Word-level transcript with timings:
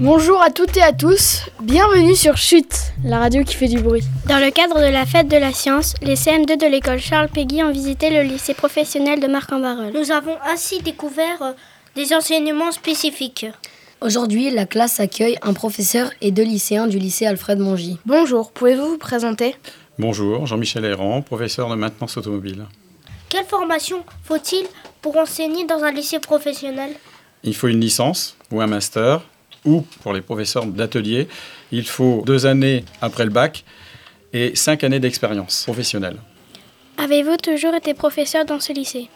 Bonjour 0.00 0.40
à 0.40 0.48
toutes 0.48 0.78
et 0.78 0.82
à 0.82 0.94
tous, 0.94 1.42
bienvenue 1.60 2.16
sur 2.16 2.38
Chute, 2.38 2.94
la 3.04 3.18
radio 3.18 3.44
qui 3.44 3.54
fait 3.54 3.68
du 3.68 3.82
bruit. 3.82 4.02
Dans 4.26 4.38
le 4.38 4.50
cadre 4.50 4.78
de 4.78 4.90
la 4.90 5.04
fête 5.04 5.28
de 5.28 5.36
la 5.36 5.52
science, 5.52 5.92
les 6.00 6.14
CM2 6.14 6.58
de 6.58 6.66
l'école 6.66 7.00
Charles 7.00 7.28
Péguy 7.28 7.62
ont 7.62 7.70
visité 7.70 8.08
le 8.08 8.22
lycée 8.22 8.54
professionnel 8.54 9.20
de 9.20 9.26
Marc-en-Barœul. 9.26 9.92
Nous 9.92 10.10
avons 10.10 10.38
ainsi 10.50 10.80
découvert 10.80 11.42
euh, 11.42 11.52
des 11.96 12.14
enseignements 12.14 12.72
spécifiques. 12.72 13.44
Aujourd'hui, 14.00 14.50
la 14.50 14.64
classe 14.64 15.00
accueille 15.00 15.36
un 15.42 15.52
professeur 15.52 16.10
et 16.22 16.30
deux 16.30 16.44
lycéens 16.44 16.86
du 16.86 16.98
lycée 16.98 17.26
Alfred 17.26 17.58
Mongy. 17.58 17.98
Bonjour, 18.06 18.52
pouvez-vous 18.52 18.92
vous 18.92 18.98
présenter? 18.98 19.54
Bonjour, 19.98 20.46
Jean-Michel 20.46 20.86
Errand, 20.86 21.20
professeur 21.20 21.68
de 21.68 21.74
maintenance 21.74 22.16
automobile. 22.16 22.64
Quelle 23.28 23.44
formation 23.44 24.02
faut-il 24.24 24.64
pour 25.02 25.18
enseigner 25.18 25.66
dans 25.66 25.84
un 25.84 25.92
lycée 25.92 26.20
professionnel? 26.20 26.92
Il 27.44 27.54
faut 27.54 27.68
une 27.68 27.80
licence 27.80 28.38
ou 28.50 28.62
un 28.62 28.66
master, 28.66 29.20
ou 29.64 29.82
pour 30.02 30.12
les 30.12 30.20
professeurs 30.20 30.66
d'atelier, 30.66 31.28
il 31.72 31.86
faut 31.86 32.22
deux 32.26 32.46
années 32.46 32.84
après 33.00 33.24
le 33.24 33.30
bac 33.30 33.64
et 34.32 34.54
cinq 34.54 34.84
années 34.84 35.00
d'expérience 35.00 35.64
professionnelle. 35.64 36.16
Avez-vous 36.98 37.36
toujours 37.36 37.74
été 37.74 37.94
professeur 37.94 38.44
dans 38.44 38.60
ce 38.60 38.72
lycée? 38.72 39.08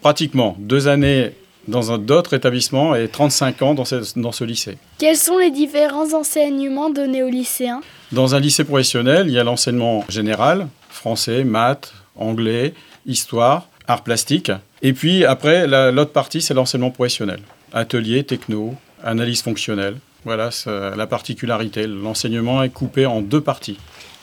Pratiquement 0.00 0.56
deux 0.58 0.88
années 0.88 1.32
dans 1.68 1.98
d'autres 1.98 2.34
établissements 2.34 2.94
et 2.94 3.08
35 3.08 3.62
ans 3.62 3.74
dans 3.74 3.84
ce, 3.84 4.18
dans 4.18 4.32
ce 4.32 4.44
lycée. 4.44 4.78
Quels 4.98 5.16
sont 5.16 5.38
les 5.38 5.50
différents 5.50 6.12
enseignements 6.14 6.90
donnés 6.90 7.22
aux 7.22 7.28
lycéens? 7.28 7.80
Dans 8.12 8.34
un 8.34 8.40
lycée 8.40 8.64
professionnel, 8.64 9.28
il 9.28 9.34
y 9.34 9.38
a 9.38 9.44
l'enseignement 9.44 10.04
général, 10.08 10.68
français, 10.88 11.44
maths, 11.44 11.92
anglais, 12.16 12.74
histoire, 13.06 13.68
arts 13.86 14.02
plastiques. 14.02 14.52
Et 14.82 14.92
puis 14.92 15.24
après, 15.24 15.66
l'autre 15.92 16.12
partie, 16.12 16.40
c'est 16.40 16.54
l'enseignement 16.54 16.90
professionnel. 16.90 17.40
Atelier, 17.72 18.24
techno, 18.24 18.74
analyse 19.04 19.42
fonctionnelle. 19.42 19.96
Voilà 20.24 20.50
la 20.66 21.06
particularité. 21.06 21.86
L'enseignement 21.86 22.62
est 22.62 22.68
coupé 22.70 23.06
en 23.06 23.22
deux 23.22 23.40
parties. 23.40 23.78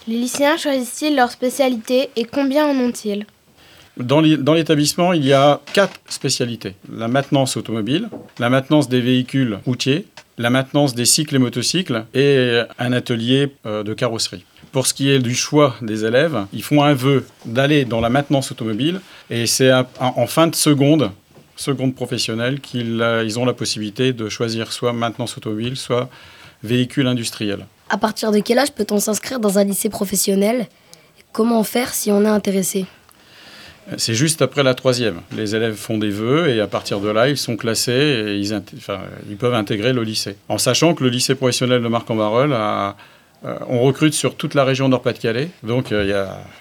Les 0.08 0.16
lycéens 0.16 0.58
choisissent-ils 0.58 1.16
leur 1.16 1.32
spécialité 1.32 2.10
et 2.16 2.24
combien 2.24 2.66
en 2.66 2.76
ont-ils? 2.76 3.26
Dans 3.98 4.22
l'établissement, 4.22 5.12
il 5.14 5.26
y 5.26 5.34
a 5.34 5.60
quatre 5.74 6.00
spécialités. 6.08 6.76
La 6.94 7.08
maintenance 7.08 7.58
automobile, 7.58 8.10
la 8.38 8.50
maintenance 8.50 8.90
des 8.90 9.02
véhicules 9.02 9.58
routiers, 9.66 10.06
la 10.38 10.52
maintenance 10.52 10.94
des 10.94 11.06
cycles 11.06 11.36
et 11.36 11.40
motocycles 11.40 12.06
et 12.14 12.62
un 12.78 12.94
atelier 12.94 13.52
euh, 13.66 13.82
de 13.82 13.94
carrosserie. 13.96 14.46
Pour 14.72 14.86
ce 14.86 14.94
qui 14.94 15.10
est 15.10 15.18
du 15.18 15.34
choix 15.34 15.76
des 15.82 16.06
élèves, 16.06 16.46
ils 16.54 16.62
font 16.62 16.84
un 16.84 16.94
vœu 16.94 17.26
d'aller 17.46 17.86
dans 17.86 18.00
la 18.00 18.10
maintenance 18.10 18.52
automobile 18.52 19.02
et 19.32 19.48
c'est 19.48 19.72
en 20.00 20.28
fin 20.28 20.46
de 20.46 20.56
seconde, 20.56 21.10
seconde 21.58 21.96
professionnelle, 21.96 22.60
qu'ils 22.60 23.04
ils 23.26 23.40
ont 23.40 23.46
la 23.46 23.54
possibilité 23.54 24.14
de 24.14 24.30
choisir 24.30 24.72
soit 24.72 24.94
maintenance 24.94 25.38
automobile, 25.38 25.76
soit 25.76 26.10
véhicule 26.64 27.08
industriel. 27.08 27.66
À 27.90 27.98
partir 27.98 28.32
de 28.32 28.40
quel 28.40 28.60
âge 28.60 28.72
peut-on 28.72 29.00
s'inscrire 29.00 29.40
dans 29.40 29.60
un 29.60 29.64
lycée 29.64 29.90
professionnel? 29.90 30.68
Comment 31.32 31.64
faire 31.64 31.94
si 31.94 32.12
on 32.12 32.24
est 32.24 32.30
intéressé? 32.30 32.86
C'est 33.98 34.16
juste 34.16 34.42
après 34.42 34.64
la 34.64 34.74
troisième. 34.74 35.22
Les 35.36 35.56
élèves 35.56 35.76
font 35.76 35.98
des 35.98 36.10
vœux 36.10 36.50
et 36.50 36.60
à 36.60 36.68
partir 36.68 37.00
de 37.00 37.08
là, 37.08 37.30
ils 37.30 37.38
sont 37.38 37.56
classés 37.56 37.92
et 37.92 38.36
ils, 38.36 38.62
ils 39.30 39.38
peuvent 39.38 39.54
intégrer 39.54 39.94
le 39.94 40.04
lycée. 40.04 40.36
En 40.50 40.58
sachant 40.58 40.94
que 40.94 41.04
le 41.04 41.10
lycée 41.10 41.36
professionnel 41.36 41.82
de 41.82 41.88
Marc-en-Barœul 41.88 42.52
a, 42.52 42.98
euh, 43.46 43.58
on 43.68 43.82
recrute 43.82 44.14
sur 44.14 44.36
toute 44.36 44.54
la 44.54 44.64
région 44.64 44.90
Nord-Pas-de-Calais, 44.90 45.50
donc 45.64 45.92
euh, 45.92 46.04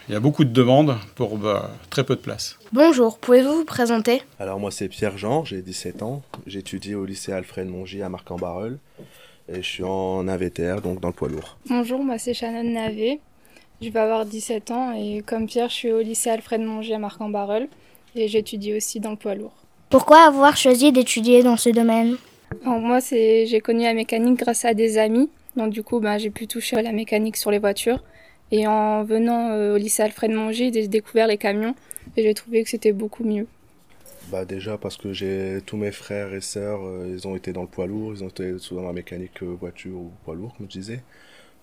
il 0.09 0.13
y, 0.13 0.17
a 0.17 0.21
beaucoup 0.21 0.45
de 0.45 0.51
demandes 0.51 0.97
pour 1.15 1.39
bah, 1.39 1.71
très 1.91 2.05
peu 2.05 2.17
de 2.17 2.21
places. 2.21 2.59
Bonjour, 2.73 3.19
pouvez-vous 3.19 3.55
vous 3.55 3.65
présenter? 3.65 4.23
Alors 4.39 4.61
moi 4.61 4.71
c'est 4.71 4.89
Pierre-Jean, 4.89 5.45
j'ai 5.45 5.63
17 5.63 6.03
ans, 6.03 6.23
j'étudie 6.47 6.95
au 6.95 7.05
lycée 7.05 7.33
Alfred 7.33 7.67
Mongy 7.67 8.03
à 8.03 8.09
Marc-en-Barœul 8.09 8.79
et 9.49 9.63
je 9.63 9.67
suis 9.67 9.85
en 9.85 10.29
AVTR, 10.29 10.83
donc 10.83 11.01
dans 11.01 11.09
le 11.09 11.15
poids 11.15 11.29
lourd. 11.29 11.57
Bonjour, 11.69 12.03
moi 12.03 12.19
c'est 12.19 12.35
Shannon 12.35 12.71
Navet, 12.71 13.21
je 13.81 13.89
vais 13.89 14.01
avoir 14.01 14.27
17 14.27 14.71
ans 14.71 14.93
et 14.93 15.23
comme 15.25 15.47
Pierre, 15.47 15.69
je 15.69 15.75
suis 15.75 15.93
au 15.93 16.01
lycée 16.01 16.31
Alfred 16.31 16.61
Mongy 16.61 16.93
à 16.93 16.99
Marc-en-Barœul 16.99 17.69
et 18.15 18.29
j'étudie 18.29 18.75
aussi 18.75 19.01
dans 19.01 19.11
le 19.11 19.17
poids 19.17 19.35
lourd. 19.35 19.55
Pourquoi 19.89 20.27
avoir 20.27 20.57
choisi 20.57 20.93
d'étudier 20.93 21.43
dans 21.43 21.57
ce 21.57 21.71
domaine? 21.71 22.17
Moi, 22.65 22.99
j'ai 23.11 23.61
connu 23.61 23.85
la 23.85 23.95
mécanique 23.95 24.39
grâce 24.39 24.65
à 24.65 24.75
des 24.75 24.99
amis. 24.99 25.31
Donc 25.57 25.73
du 25.73 25.83
coup, 25.83 26.01
ben, 26.01 26.19
j'ai 26.19 26.31
pu 26.31 26.47
toucher 26.47 26.77
à 26.77 26.83
la 26.83 26.93
mécanique 26.93 27.37
sur 27.37 27.51
les 27.51 27.59
voitures. 27.59 28.03
Et 28.53 28.67
en 28.67 29.03
venant 29.03 29.51
euh, 29.51 29.75
au 29.75 29.77
lycée 29.77 30.03
Alfred 30.03 30.31
Mongy, 30.31 30.73
j'ai 30.73 30.87
découvert 30.87 31.27
les 31.27 31.39
camions 31.39 31.75
et 32.17 32.23
j'ai 32.23 32.35
trouvé 32.35 32.63
que 32.63 32.71
c'était 32.71 32.93
beaucoup 32.93 33.25
mieux. 33.25 33.47
Bah 34.29 34.45
déjà 34.45 34.77
parce 34.77 34.97
que 34.97 35.13
j'ai 35.13 35.61
tous 35.67 35.77
mes 35.77 35.93
frères 35.93 36.35
et 36.35 36.41
sœurs, 36.41 36.81
euh, 36.85 37.13
ils 37.13 37.27
ont 37.29 37.37
été 37.37 37.53
dans 37.53 37.63
le 37.63 37.69
poids 37.69 37.87
lourd, 37.87 38.13
ils 38.13 38.25
ont 38.25 38.29
été 38.29 38.59
souvent 38.59 38.83
dans 38.83 38.89
la 38.89 38.93
mécanique 38.93 39.43
euh, 39.43 39.57
voiture 39.59 39.97
ou 39.97 40.13
poids 40.25 40.35
lourd, 40.35 40.55
comme 40.57 40.67
je 40.69 40.79
disais. 40.79 41.03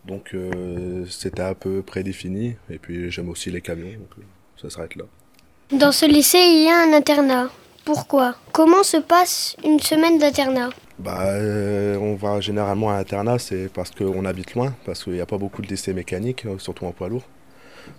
Donc 0.06 0.34
euh, 0.34 1.06
c'était 1.10 1.42
un 1.42 1.54
peu 1.54 1.82
prédéfini. 1.82 2.56
Et 2.70 2.78
puis 2.78 3.12
j'aime 3.12 3.30
aussi 3.30 3.52
les 3.52 3.62
camions, 3.62 3.92
donc 3.92 4.10
euh, 4.18 4.24
ça 4.62 4.70
s'arrête 4.70 4.96
là. 4.96 5.06
Dans 5.72 5.92
ce 5.92 6.06
lycée, 6.06 6.38
il 6.38 6.66
y 6.66 6.70
a 6.70 6.84
un 6.84 6.94
internat. 6.94 7.50
Pourquoi? 7.86 8.36
Comment 8.52 8.84
se 8.84 8.98
passe 8.98 9.56
une 9.64 9.80
semaine 9.80 10.18
d'internat? 10.18 10.70
Bah, 11.00 11.22
euh, 11.22 11.98
on 11.98 12.16
va 12.16 12.40
généralement 12.40 12.90
à 12.92 12.98
l'internat, 12.98 13.40
c'est 13.40 13.70
parce 13.74 13.92
qu'on 13.92 14.26
habite 14.26 14.54
loin, 14.54 14.74
parce 14.86 15.04
qu'il 15.04 15.14
n'y 15.14 15.22
a 15.22 15.26
pas 15.26 15.38
beaucoup 15.38 15.62
de 15.62 15.68
lycées 15.68 15.94
mécaniques, 15.94 16.46
surtout 16.60 16.86
en 16.86 16.92
poids 16.92 17.10
lourd. 17.10 17.24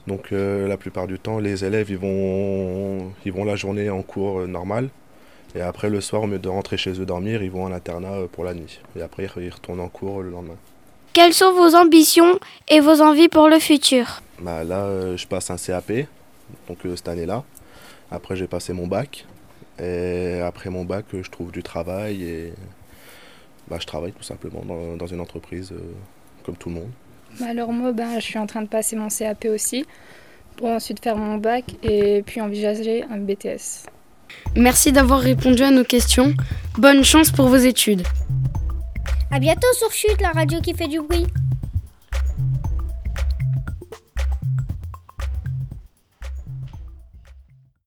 Donc 0.06 0.31
la 0.31 0.78
plupart 0.78 1.06
du 1.06 1.19
temps, 1.19 1.38
les 1.38 1.62
élèves 1.65 1.91
ils 1.91 1.99
vont, 1.99 3.12
ils 3.27 3.32
vont 3.32 3.44
la 3.44 3.55
journée 3.55 3.91
en 3.91 4.00
cours 4.00 4.47
normal. 4.49 4.88
Et 5.56 5.60
après, 5.60 5.88
le 5.88 6.00
soir, 6.00 6.22
au 6.22 6.27
lieu 6.27 6.38
de 6.38 6.49
rentrer 6.49 6.77
chez 6.77 7.00
eux 7.00 7.06
dormir, 7.06 7.43
ils 7.43 7.50
vont 7.50 7.65
en 7.65 7.72
internat 7.72 8.27
pour 8.32 8.44
la 8.44 8.55
nuit. 8.55 8.81
Et 8.97 9.03
après, 9.03 9.28
ils 9.37 9.50
retournent 9.50 9.81
en 9.81 9.88
cours 9.88 10.22
le 10.22 10.31
lendemain. 10.31 10.56
Quelles 11.12 11.32
sont 11.32 11.53
vos 11.53 11.76
ambitions 11.76 12.41
et 12.66 12.81
vos 12.81 13.00
envies 13.00 13.28
pour 13.28 13.49
le 13.49 13.61
futur? 13.61 14.21
Bah 14.41 14.65
Là, 14.65 14.87
euh, 14.87 15.16
je 15.16 15.28
passe 15.28 15.49
un 15.50 15.56
CAP, 15.56 16.09
donc 16.66 16.84
euh, 16.84 16.97
cette 16.97 17.06
année-là. 17.06 17.44
Après, 18.11 18.34
j'ai 18.34 18.49
passé 18.49 18.72
mon 18.72 18.88
bac. 18.88 19.25
Et 19.78 20.41
après 20.41 20.71
mon 20.71 20.84
bac, 20.84 21.05
je 21.12 21.31
trouve 21.31 21.53
du 21.53 21.62
travail 21.62 22.22
et 22.25 22.53
bah, 23.69 23.78
je 23.80 23.86
travaille 23.86 24.12
tout 24.12 24.22
simplement 24.22 24.62
dans, 24.97 25.06
une 25.06 25.20
entreprise 25.20 25.72
euh, 25.72 25.92
comme 26.44 26.56
tout 26.56 26.69
le 26.69 26.76
monde. 26.76 26.91
Bah, 27.41 27.47
alors 27.48 27.72
moi, 27.72 27.92
bah, 27.92 28.19
je 28.19 28.25
suis 28.25 28.38
en 28.38 28.47
train 28.47 28.62
de 28.62 28.69
passer 28.69 28.97
mon 28.97 29.08
CAP 29.08 29.47
aussi 29.47 29.84
pour 30.56 30.69
ensuite 30.69 31.02
faire 31.02 31.16
mon 31.16 31.38
bac 31.38 31.64
et 31.82 32.22
puis 32.25 32.41
envisager 32.41 33.04
un 33.04 33.19
BTS. 33.19 33.86
Merci 34.56 34.92
d'avoir 34.92 35.20
répondu 35.20 35.62
à 35.62 35.70
nos 35.70 35.84
questions. 35.84 36.34
Bonne 36.78 37.04
chance 37.04 37.30
pour 37.30 37.48
vos 37.48 37.56
études. 37.56 38.02
À 39.30 39.38
bientôt 39.41 39.66
sur 39.76 39.91
Chute, 39.91 40.20
la 40.20 40.31
radio 40.31 40.60
qui 40.60 40.75
fait 40.75 40.88
du 40.88 41.00
bruit. 41.00 41.26